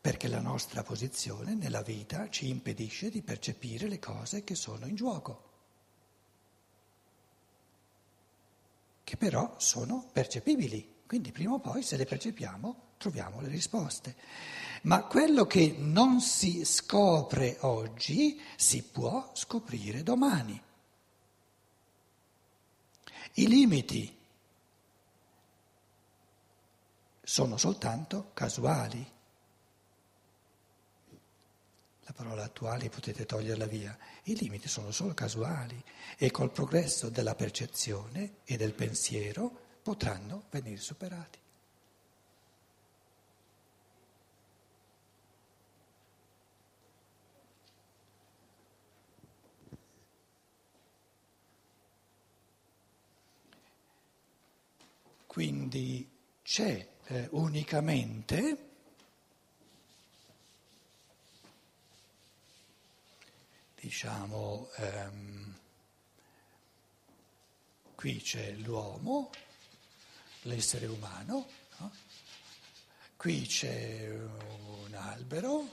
perché 0.00 0.28
la 0.28 0.40
nostra 0.40 0.82
posizione 0.82 1.54
nella 1.54 1.82
vita 1.82 2.30
ci 2.30 2.48
impedisce 2.48 3.10
di 3.10 3.20
percepire 3.20 3.88
le 3.88 3.98
cose 3.98 4.42
che 4.42 4.54
sono 4.54 4.86
in 4.86 4.94
gioco, 4.94 5.42
che 9.04 9.18
però 9.18 9.56
sono 9.58 10.08
percepibili, 10.10 11.02
quindi 11.06 11.30
prima 11.30 11.52
o 11.54 11.58
poi 11.58 11.82
se 11.82 11.96
le 11.96 12.06
percepiamo 12.06 12.86
troviamo 12.96 13.42
le 13.42 13.48
risposte. 13.48 14.16
Ma 14.84 15.04
quello 15.04 15.46
che 15.46 15.74
non 15.76 16.20
si 16.20 16.64
scopre 16.64 17.58
oggi 17.60 18.40
si 18.56 18.82
può 18.84 19.30
scoprire 19.34 20.02
domani. 20.02 20.58
I 23.34 23.46
limiti 23.46 24.17
sono 27.28 27.58
soltanto 27.58 28.30
casuali. 28.32 29.06
La 32.00 32.12
parola 32.14 32.44
attuali 32.44 32.88
potete 32.88 33.26
toglierla 33.26 33.66
via. 33.66 33.94
I 34.22 34.34
limiti 34.34 34.66
sono 34.66 34.90
solo 34.92 35.12
casuali 35.12 35.78
e 36.16 36.30
col 36.30 36.50
progresso 36.50 37.10
della 37.10 37.34
percezione 37.34 38.36
e 38.44 38.56
del 38.56 38.72
pensiero 38.72 39.50
potranno 39.82 40.44
venire 40.48 40.80
superati. 40.80 41.38
Quindi 55.26 56.10
c'è 56.42 56.96
eh, 57.10 57.26
unicamente 57.30 58.66
diciamo, 63.80 64.68
ehm, 64.76 65.54
qui 67.94 68.20
c'è 68.20 68.52
l'uomo, 68.56 69.30
l'essere 70.42 70.86
umano, 70.86 71.46
no? 71.78 71.92
qui 73.16 73.46
c'è 73.46 74.10
un 74.10 74.94
albero, 74.94 75.66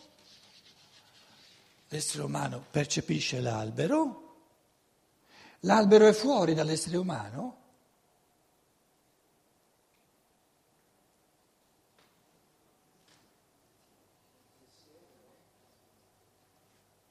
l'essere 1.89 2.23
umano 2.23 2.63
percepisce 2.71 3.41
l'albero, 3.41 4.37
l'albero 5.61 6.07
è 6.07 6.13
fuori 6.13 6.53
dall'essere 6.53 6.95
umano, 6.95 7.63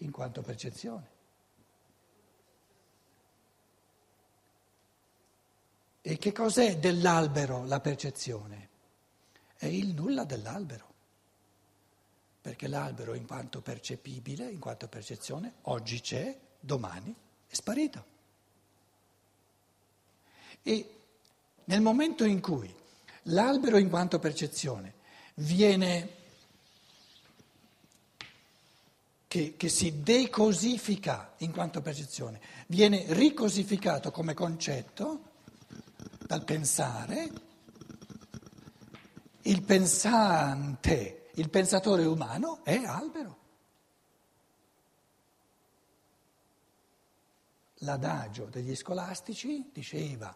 in 0.04 0.10
quanto 0.10 0.42
percezione. 0.42 1.12
E 6.02 6.18
che 6.18 6.32
cos'è 6.32 6.78
dell'albero 6.78 7.64
la 7.64 7.80
percezione? 7.80 8.68
È 9.56 9.66
il 9.66 9.94
nulla 9.94 10.24
dell'albero, 10.24 10.92
perché 12.42 12.68
l'albero 12.68 13.14
in 13.14 13.26
quanto 13.26 13.62
percepibile, 13.62 14.50
in 14.50 14.58
quanto 14.58 14.86
percezione, 14.86 15.54
oggi 15.62 16.00
c'è, 16.00 16.38
domani 16.60 17.14
è 17.48 17.54
sparito. 17.54 18.12
E 20.62 21.00
nel 21.64 21.80
momento 21.80 22.24
in 22.24 22.40
cui 22.40 22.72
l'albero 23.24 23.78
in 23.78 23.88
quanto 23.88 24.18
percezione 24.18 24.92
viene 25.36 26.22
che, 29.34 29.54
che 29.56 29.68
si 29.68 30.00
decosifica 30.00 31.32
in 31.38 31.50
quanto 31.50 31.82
percezione, 31.82 32.40
viene 32.68 33.04
ricosificato 33.08 34.12
come 34.12 34.32
concetto 34.32 35.22
dal 36.24 36.44
pensare, 36.44 37.32
il 39.42 39.60
pensante, 39.62 41.30
il 41.34 41.50
pensatore 41.50 42.04
umano 42.04 42.60
è 42.62 42.76
albero. 42.76 43.38
L'adagio 47.78 48.44
degli 48.44 48.76
scolastici 48.76 49.68
diceva 49.72 50.32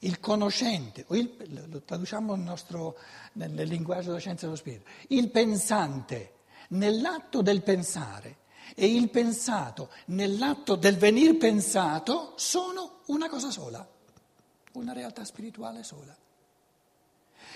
il 0.00 0.20
conoscente, 0.20 1.04
il, 1.08 1.66
lo 1.68 1.82
traduciamo 1.82 2.36
nel, 2.36 2.44
nostro, 2.44 2.96
nel 3.32 3.66
linguaggio 3.66 4.06
della 4.06 4.20
scienza 4.20 4.44
dello 4.44 4.56
spirito, 4.56 4.88
il 5.08 5.28
pensante 5.30 6.33
nell'atto 6.70 7.42
del 7.42 7.62
pensare 7.62 8.38
e 8.74 8.86
il 8.86 9.10
pensato 9.10 9.90
nell'atto 10.06 10.74
del 10.74 10.96
venir 10.96 11.36
pensato 11.36 12.32
sono 12.36 13.02
una 13.06 13.28
cosa 13.28 13.50
sola, 13.50 13.86
una 14.72 14.92
realtà 14.92 15.24
spirituale 15.24 15.82
sola. 15.82 16.16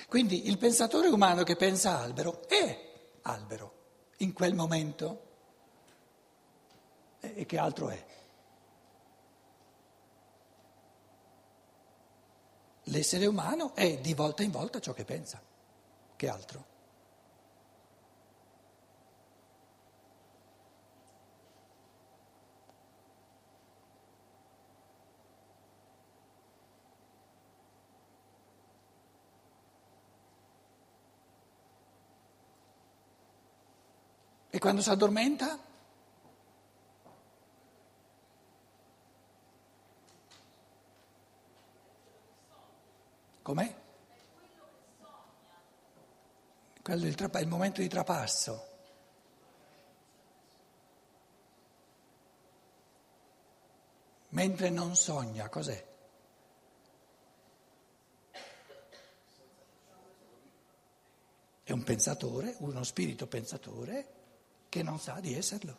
Quindi 0.09 0.49
il 0.49 0.59
pensatore 0.59 1.09
umano 1.09 1.43
che 1.43 1.57
pensa 1.57 1.99
albero 1.99 2.47
è 2.49 2.87
albero 3.23 3.73
in 4.19 4.33
quel 4.33 4.55
momento. 4.55 5.27
E 7.21 7.45
che 7.47 7.59
altro 7.59 7.89
è? 7.91 8.07
L'essere 12.85 13.27
umano 13.27 13.75
è 13.75 13.99
di 13.99 14.15
volta 14.15 14.43
in 14.43 14.51
volta 14.51 14.81
ciò 14.81 14.93
che 14.93 15.05
pensa. 15.05 15.43
Che 16.17 16.29
altro? 16.29 16.68
E 34.59 34.61
quando 34.61 34.83
si 34.83 34.91
addormenta? 34.91 35.57
Com'è? 43.41 43.75
Quello 46.83 47.05
è 47.05 47.07
il, 47.07 47.15
tra- 47.15 47.39
il 47.39 47.47
momento 47.47 47.81
di 47.83 47.87
trapasso. 47.87 48.67
Mentre 54.31 54.71
non 54.71 54.97
sogna, 54.97 55.49
cos'è? 55.49 55.87
È 61.63 61.71
un 61.71 61.85
pensatore, 61.85 62.57
uno 62.59 62.83
spirito 62.83 63.29
pensatore 63.29 64.17
che 64.69 64.83
non 64.83 64.99
sa 64.99 65.19
di 65.21 65.35
esserlo. 65.35 65.77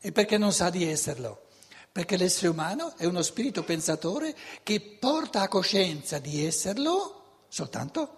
E 0.00 0.12
perché 0.12 0.38
non 0.38 0.52
sa 0.52 0.70
di 0.70 0.84
esserlo? 0.84 1.48
Perché 1.92 2.16
l'essere 2.16 2.48
umano 2.48 2.96
è 2.96 3.04
uno 3.04 3.22
spirito 3.22 3.64
pensatore 3.64 4.34
che 4.62 4.80
porta 4.80 5.42
a 5.42 5.48
coscienza 5.48 6.18
di 6.18 6.44
esserlo 6.44 7.44
soltanto 7.48 8.16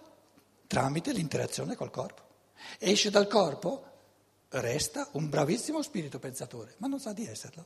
tramite 0.67 1.11
l'interazione 1.11 1.75
col 1.75 1.91
corpo. 1.91 2.21
Esce 2.79 3.09
dal 3.09 3.27
corpo, 3.27 3.91
resta 4.49 5.09
un 5.13 5.27
bravissimo 5.27 5.81
spirito 5.81 6.19
pensatore, 6.19 6.75
ma 6.77 6.87
non 6.87 6.99
sa 6.99 7.11
di 7.13 7.25
esserlo. 7.25 7.65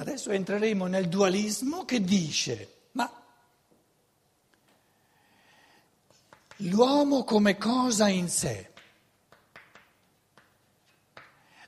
Adesso 0.00 0.30
entreremo 0.30 0.86
nel 0.86 1.10
dualismo 1.10 1.84
che 1.84 2.00
dice, 2.00 2.84
ma 2.92 3.22
l'uomo 6.56 7.22
come 7.22 7.58
cosa 7.58 8.08
in 8.08 8.30
sé, 8.30 8.72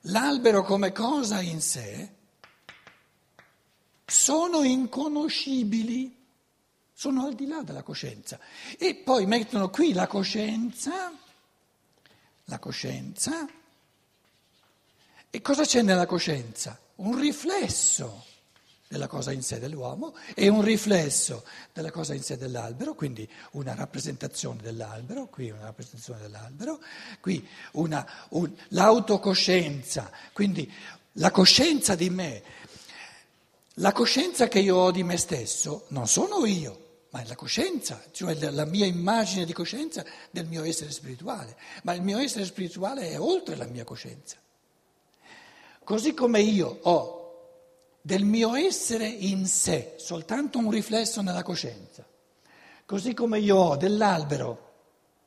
l'albero 0.05 0.64
come 0.64 0.92
cosa 0.92 1.42
in 1.42 1.61
sé, 1.61 2.11
sono 4.07 4.62
inconoscibili, 4.62 6.16
sono 6.90 7.27
al 7.27 7.35
di 7.35 7.47
là 7.47 7.61
della 7.62 7.83
coscienza. 7.83 8.40
E 8.79 8.95
poi 8.95 9.27
mettono 9.27 9.68
qui 9.68 9.92
la 9.92 10.07
coscienza, 10.07 11.12
la 12.45 12.59
coscienza, 12.59 13.47
e 15.29 15.40
cosa 15.42 15.64
c'è 15.64 15.83
nella 15.83 16.07
coscienza? 16.07 16.82
Un 16.96 17.18
riflesso 17.18 18.26
della 18.88 19.07
cosa 19.07 19.33
in 19.33 19.42
sé 19.42 19.59
dell'uomo 19.59 20.14
e 20.35 20.48
un 20.48 20.62
riflesso 20.62 21.44
della 21.72 21.90
cosa 21.90 22.12
in 22.14 22.22
sé 22.22 22.37
dell'albero, 22.37 22.94
quindi 22.94 23.28
una 23.52 23.74
rappresentazione 23.74 24.61
dell'albero, 24.61 25.26
qui 25.28 25.50
una 25.50 25.64
rappresentazione 25.64 26.20
dell'albero, 26.20 26.78
qui 27.20 27.46
una, 27.72 28.07
un, 28.31 28.52
l'autocoscienza, 28.68 30.11
quindi 30.33 30.70
la 31.16 31.31
coscienza 31.31 31.94
di 31.94 32.11
me 32.11 32.42
La 33.76 33.92
coscienza 33.92 34.48
che 34.48 34.59
io 34.59 34.76
ho 34.76 34.90
di 34.90 35.02
me 35.02 35.16
stesso 35.16 35.87
non 35.88 36.07
sono 36.07 36.44
io, 36.44 37.07
ma 37.11 37.22
è 37.22 37.26
la 37.26 37.35
coscienza, 37.35 38.05
cioè 38.11 38.35
la 38.50 38.66
mia 38.66 38.85
immagine 38.85 39.46
di 39.46 39.55
coscienza 39.55 40.05
del 40.31 40.46
mio 40.46 40.62
essere 40.62 40.90
spirituale. 40.90 41.57
Ma 41.85 41.94
il 41.94 42.02
mio 42.02 42.18
essere 42.18 42.44
spirituale 42.44 43.09
è 43.09 43.18
oltre 43.18 43.57
la 43.57 43.64
mia 43.64 43.85
coscienza. 43.85 44.37
Così 45.85 46.14
come 46.14 46.40
io 46.40 46.79
ho 46.83 47.21
del 48.01 48.25
mio 48.25 48.55
essere 48.55 49.07
in 49.07 49.47
sé 49.47 49.95
soltanto 49.97 50.59
un 50.59 50.71
riflesso 50.71 51.23
nella 51.23 51.42
coscienza, 51.42 52.05
così 52.85 53.14
come 53.14 53.38
io 53.38 53.57
ho 53.57 53.77
dell'albero 53.77 54.71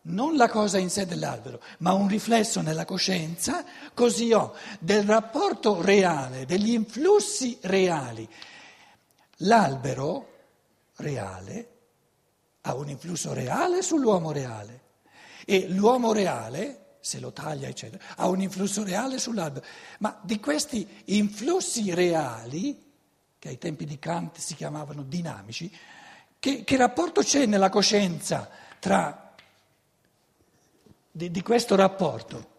non 0.07 0.35
la 0.35 0.49
cosa 0.49 0.77
in 0.77 0.89
sé 0.89 1.05
dell'albero, 1.05 1.61
ma 1.79 1.93
un 1.93 2.07
riflesso 2.07 2.61
nella 2.61 2.85
coscienza, 2.85 3.63
così 3.93 4.33
ho 4.33 4.53
del 4.79 5.03
rapporto 5.03 5.81
reale, 5.81 6.45
degli 6.45 6.71
influssi 6.71 7.57
reali. 7.61 8.27
L'albero 9.37 10.33
reale 10.97 11.69
ha 12.61 12.75
un 12.75 12.89
influsso 12.89 13.33
reale 13.33 13.81
sull'uomo 13.81 14.31
reale 14.31 14.81
e 15.45 15.67
l'uomo 15.69 16.13
reale, 16.13 16.84
se 17.05 17.19
lo 17.19 17.31
taglia, 17.31 17.67
eccetera, 17.67 18.03
ha 18.15 18.27
un 18.27 18.41
influsso 18.41 18.83
reale 18.83 19.19
sull'albero. 19.19 19.63
Ma 19.99 20.19
di 20.23 20.39
questi 20.39 21.03
influssi 21.05 21.93
reali, 21.93 22.83
che 23.37 23.47
ai 23.47 23.59
tempi 23.59 23.85
di 23.85 23.99
Kant 23.99 24.39
si 24.39 24.55
chiamavano 24.55 25.03
dinamici, 25.03 25.71
che, 26.39 26.63
che 26.63 26.77
rapporto 26.77 27.21
c'è 27.21 27.45
nella 27.45 27.69
coscienza 27.69 28.49
tra 28.79 29.35
di, 31.11 31.29
di 31.29 31.41
questo 31.43 31.75
rapporto? 31.75 32.53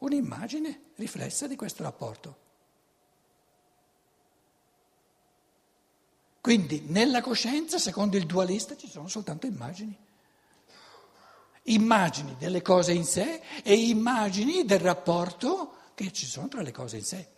Un'immagine 0.00 0.80
riflessa 0.96 1.46
di 1.46 1.56
questo 1.56 1.82
rapporto. 1.82 2.36
Quindi 6.42 6.82
nella 6.88 7.22
coscienza, 7.22 7.78
secondo 7.78 8.18
il 8.18 8.26
dualista, 8.26 8.76
ci 8.76 8.86
sono 8.86 9.08
soltanto 9.08 9.46
immagini. 9.46 9.96
Immagini 11.64 12.36
delle 12.38 12.62
cose 12.62 12.92
in 12.92 13.04
sé 13.04 13.40
e 13.62 13.74
immagini 13.74 14.64
del 14.64 14.80
rapporto 14.80 15.76
che 15.94 16.12
ci 16.12 16.26
sono 16.26 16.48
tra 16.48 16.62
le 16.62 16.72
cose 16.72 16.96
in 16.96 17.04
sé. 17.04 17.28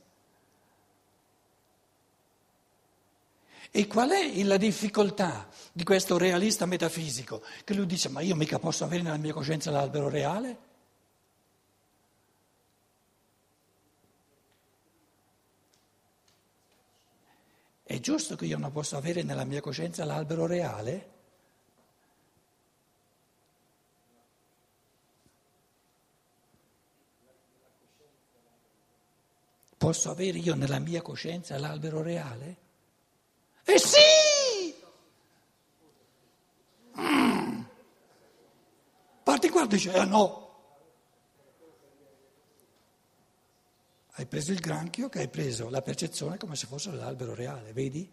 E 3.70 3.86
qual 3.86 4.10
è 4.10 4.42
la 4.42 4.56
difficoltà 4.56 5.48
di 5.72 5.84
questo 5.84 6.16
realista 6.16 6.64
metafisico? 6.66 7.42
Che 7.62 7.74
lui 7.74 7.86
dice, 7.86 8.08
ma 8.08 8.20
io 8.20 8.34
mica 8.34 8.58
posso 8.58 8.84
avere 8.84 9.02
nella 9.02 9.18
mia 9.18 9.34
coscienza 9.34 9.70
l'albero 9.70 10.08
reale? 10.08 10.58
È 17.82 18.00
giusto 18.00 18.34
che 18.34 18.46
io 18.46 18.58
non 18.58 18.72
possa 18.72 18.96
avere 18.96 19.22
nella 19.22 19.44
mia 19.44 19.60
coscienza 19.60 20.04
l'albero 20.04 20.46
reale? 20.46 21.15
Posso 29.86 30.10
avere 30.10 30.38
io 30.38 30.56
nella 30.56 30.80
mia 30.80 31.00
coscienza 31.00 31.56
l'albero 31.60 32.02
reale? 32.02 32.56
Eh 33.62 33.78
sì! 33.78 34.74
Mm. 36.98 37.62
Parti 39.22 39.48
qua 39.48 39.62
e 39.62 39.66
dice, 39.68 39.92
eh 39.92 40.04
no. 40.04 40.54
Hai 44.14 44.26
preso 44.26 44.50
il 44.50 44.58
granchio 44.58 45.08
che 45.08 45.20
hai 45.20 45.28
preso 45.28 45.70
la 45.70 45.82
percezione 45.82 46.36
come 46.36 46.56
se 46.56 46.66
fosse 46.66 46.90
l'albero 46.90 47.36
reale, 47.36 47.72
vedi? 47.72 48.10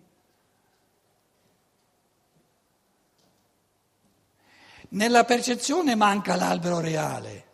Nella 4.89 5.23
percezione 5.23 5.95
manca 5.95 6.35
l'albero 6.35 6.79
reale, 6.79 7.45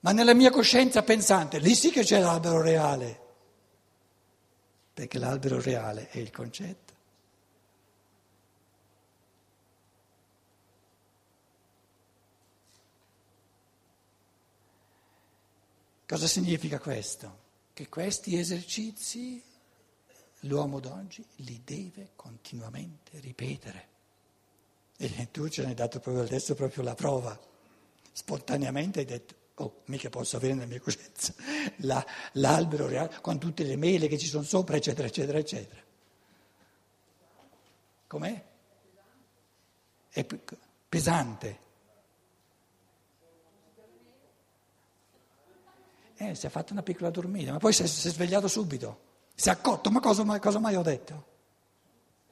ma 0.00 0.10
nella 0.10 0.34
mia 0.34 0.50
coscienza 0.50 1.04
pensante, 1.04 1.60
lì 1.60 1.76
sì 1.76 1.92
che 1.92 2.02
c'è 2.02 2.18
l'albero 2.18 2.60
reale, 2.60 3.21
perché 4.92 5.18
l'albero 5.18 5.60
reale 5.60 6.08
è 6.08 6.18
il 6.18 6.30
concetto. 6.30 6.92
Cosa 16.06 16.26
significa 16.26 16.78
questo? 16.78 17.40
Che 17.72 17.88
questi 17.88 18.36
esercizi 18.36 19.42
l'uomo 20.40 20.78
d'oggi 20.78 21.24
li 21.36 21.62
deve 21.64 22.10
continuamente 22.16 23.18
ripetere. 23.20 23.88
E 24.98 25.28
tu 25.30 25.48
ce 25.48 25.62
ne 25.62 25.68
hai 25.68 25.74
dato 25.74 26.00
proprio 26.00 26.22
adesso 26.22 26.54
proprio 26.54 26.82
la 26.82 26.94
prova. 26.94 27.38
Spontaneamente 28.12 28.98
hai 28.98 29.04
detto, 29.06 29.34
oh, 29.56 29.82
mica 29.86 30.08
posso 30.08 30.36
avere 30.36 30.54
nella 30.54 30.66
mia 30.66 30.80
coscienza 30.80 31.34
la, 31.78 32.04
l'albero 32.32 32.86
reale 32.86 33.18
con 33.20 33.38
tutte 33.38 33.64
le 33.64 33.76
mele 33.76 34.08
che 34.08 34.18
ci 34.18 34.26
sono 34.26 34.44
sopra, 34.44 34.76
eccetera, 34.76 35.06
eccetera, 35.06 35.38
eccetera. 35.38 35.80
Com'è? 38.06 38.44
È 40.10 40.26
pesante. 40.88 41.58
Eh, 46.16 46.34
si 46.34 46.46
è 46.46 46.50
fatta 46.50 46.72
una 46.72 46.82
piccola 46.82 47.10
dormita, 47.10 47.52
ma 47.52 47.58
poi 47.58 47.72
si 47.72 47.82
è, 47.82 47.86
si 47.86 48.08
è 48.08 48.10
svegliato 48.10 48.48
subito. 48.48 49.10
Si 49.34 49.48
è 49.48 49.52
accorto, 49.52 49.90
ma 49.90 50.00
cosa, 50.00 50.24
mai, 50.24 50.40
cosa 50.40 50.58
mai 50.58 50.76
ho 50.76 50.82
detto? 50.82 51.30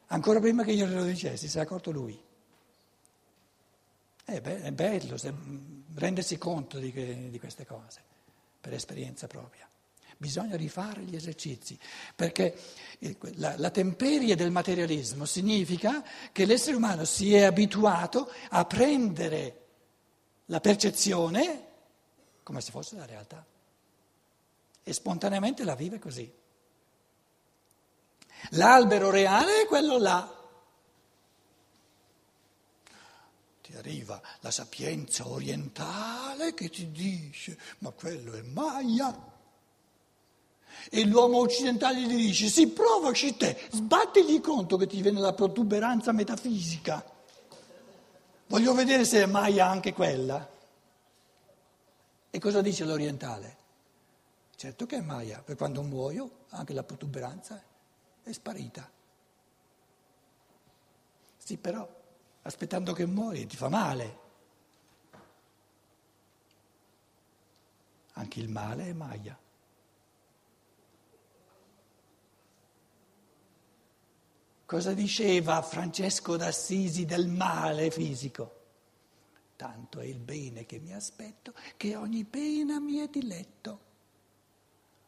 Ancora 0.08 0.38
prima 0.38 0.62
che 0.64 0.72
io 0.72 0.86
glielo 0.86 1.04
dicessi, 1.04 1.48
si 1.48 1.56
è 1.56 1.60
accorto 1.60 1.90
lui. 1.90 2.20
Eh, 4.26 4.42
è 4.42 4.72
bello 4.72 5.16
se, 5.16 5.32
rendersi 5.94 6.38
conto 6.38 6.78
di, 6.78 7.30
di 7.30 7.38
queste 7.38 7.66
cose, 7.66 8.02
per 8.60 8.72
esperienza 8.72 9.26
propria. 9.26 9.68
Bisogna 10.16 10.56
rifare 10.56 11.00
gli 11.02 11.16
esercizi, 11.16 11.78
perché 12.14 12.54
la, 13.36 13.54
la, 13.56 13.70
temperie 13.70 14.36
del 14.36 14.50
materialismo 14.50 15.24
significa 15.24 16.04
che 16.30 16.44
l'essere 16.44 16.76
umano 16.76 17.04
si 17.06 17.34
è 17.34 17.44
abituato 17.44 18.30
a 18.50 18.64
prendere 18.66 19.56
la 20.46 20.60
percezione 20.60 21.68
come 22.42 22.60
se 22.60 22.70
fosse 22.70 22.96
la 22.96 23.06
realtà 23.06 23.46
e 24.82 24.92
spontaneamente 24.92 25.64
la 25.64 25.74
vive 25.74 25.98
così. 25.98 26.30
L'albero 28.50 29.10
reale 29.10 29.62
è 29.62 29.66
quello 29.66 29.98
là. 29.98 30.39
Ti 33.70 33.76
arriva 33.76 34.20
la 34.40 34.50
sapienza 34.50 35.28
orientale 35.28 36.54
che 36.54 36.68
ti 36.68 36.90
dice, 36.90 37.56
ma 37.78 37.90
quello 37.90 38.32
è 38.32 38.42
Maya. 38.42 39.28
E 40.90 41.04
l'uomo 41.04 41.38
occidentale 41.38 42.00
gli 42.00 42.16
dice, 42.16 42.48
sì, 42.48 42.66
provaci 42.66 43.36
te, 43.36 43.68
sbattigli 43.70 44.40
conto 44.40 44.76
che 44.76 44.88
ti 44.88 45.00
viene 45.00 45.20
la 45.20 45.34
protuberanza 45.34 46.10
metafisica. 46.10 47.04
Voglio 48.48 48.74
vedere 48.74 49.04
se 49.04 49.22
è 49.22 49.26
Maya 49.26 49.68
anche 49.68 49.92
quella. 49.92 50.50
E 52.28 52.38
cosa 52.40 52.60
dice 52.60 52.84
l'orientale? 52.84 53.56
Certo 54.56 54.84
che 54.84 54.96
è 54.96 55.00
Maya, 55.00 55.42
per 55.44 55.54
quando 55.54 55.82
muoio 55.82 56.46
anche 56.48 56.72
la 56.72 56.82
protuberanza 56.82 57.62
è 58.24 58.32
sparita. 58.32 58.90
Sì, 61.38 61.56
però 61.56 61.98
aspettando 62.42 62.92
che 62.92 63.06
muori 63.06 63.46
ti 63.46 63.56
fa 63.56 63.68
male. 63.68 64.18
Anche 68.14 68.40
il 68.40 68.48
male 68.48 68.86
è 68.86 68.92
Maya. 68.92 69.38
Cosa 74.66 74.92
diceva 74.92 75.62
Francesco 75.62 76.36
d'Assisi 76.36 77.04
del 77.04 77.26
male 77.26 77.90
fisico? 77.90 78.58
Tanto 79.56 80.00
è 80.00 80.04
il 80.04 80.20
bene 80.20 80.64
che 80.64 80.78
mi 80.78 80.94
aspetto 80.94 81.52
che 81.76 81.96
ogni 81.96 82.24
pena 82.24 82.78
mi 82.78 82.98
è 82.98 83.08
diletto. 83.08 83.80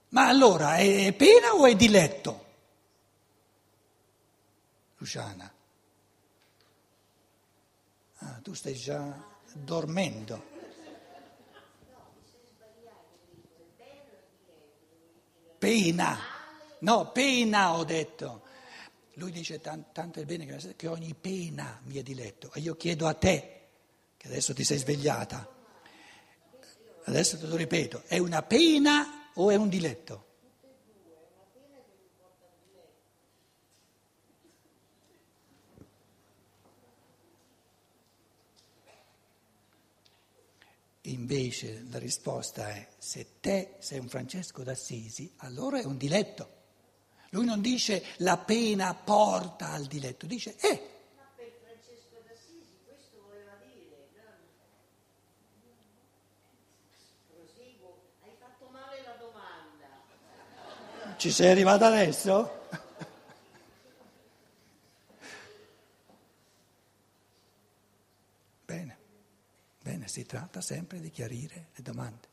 Ma 0.08 0.28
allora 0.28 0.76
è 0.76 1.12
pena 1.14 1.54
o 1.54 1.64
è 1.66 1.76
diletto? 1.76 2.44
Luciana. 4.96 5.50
Ah, 8.24 8.38
tu 8.40 8.54
stai 8.54 8.74
già 8.74 9.20
dormendo. 9.52 10.50
Pena. 15.58 16.18
No, 16.78 17.10
pena 17.10 17.74
ho 17.76 17.84
detto. 17.84 18.42
Lui 19.14 19.30
dice 19.30 19.60
tanto 19.60 20.20
è 20.20 20.24
bene 20.24 20.46
che 20.76 20.86
ogni 20.86 21.14
pena 21.14 21.80
mi 21.84 21.96
è 21.98 22.02
diletto. 22.02 22.52
E 22.54 22.60
io 22.60 22.76
chiedo 22.76 23.06
a 23.06 23.14
te, 23.14 23.60
che 24.16 24.26
adesso 24.26 24.54
ti 24.54 24.64
sei 24.64 24.78
svegliata, 24.78 25.48
adesso 27.04 27.38
te 27.38 27.46
lo 27.46 27.56
ripeto, 27.56 28.04
è 28.06 28.18
una 28.18 28.42
pena 28.42 29.30
o 29.34 29.50
è 29.50 29.56
un 29.56 29.68
diletto? 29.68 30.31
Invece 41.32 41.86
la 41.90 41.98
risposta 41.98 42.68
è 42.68 42.86
se 42.98 43.40
te 43.40 43.76
sei 43.78 43.98
un 43.98 44.08
Francesco 44.08 44.62
d'Assisi, 44.62 45.32
allora 45.38 45.80
è 45.80 45.84
un 45.84 45.96
diletto. 45.96 46.60
Lui 47.30 47.46
non 47.46 47.62
dice 47.62 48.04
la 48.18 48.36
pena 48.36 48.94
porta 48.94 49.70
al 49.70 49.86
diletto, 49.86 50.26
dice 50.26 50.54
è. 50.56 50.68
Ma 51.16 51.22
per 51.34 51.50
Francesco 51.62 52.20
d'Assisi 52.26 52.76
questo 52.84 53.22
voleva 53.26 53.52
dire, 53.64 54.10
proseguo, 57.28 58.02
hai 58.24 58.36
fatto 58.38 58.68
male 58.70 59.02
la 59.02 59.16
domanda. 59.18 59.86
Ci 61.16 61.30
sei 61.30 61.50
arrivato 61.50 61.84
adesso? 61.84 62.60
Bene, 68.66 68.98
bene, 69.82 70.08
si 70.08 70.21
tratta 70.32 70.62
sempre 70.62 70.98
di 70.98 71.10
chiarire 71.10 71.68
le 71.74 71.82
domande, 71.82 72.26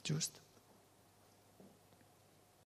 giusto? 0.00 0.43